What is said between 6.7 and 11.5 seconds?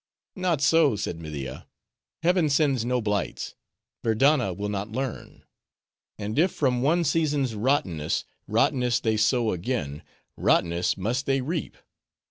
one season's rottenss, rottenness they sow again, rottenness must they